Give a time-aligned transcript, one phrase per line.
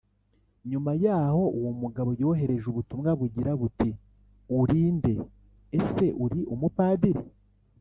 [0.69, 3.89] Nyuma yaho uwo mugabo yohereje ubutumwa bugira buti
[4.59, 5.13] uri nde
[5.79, 7.21] Ese uri umupadiri